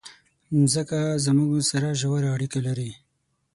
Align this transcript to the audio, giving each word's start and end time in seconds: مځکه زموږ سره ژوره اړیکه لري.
مځکه 0.59 0.99
زموږ 1.25 1.51
سره 1.71 1.87
ژوره 2.01 2.29
اړیکه 2.35 2.59
لري. 2.67 2.91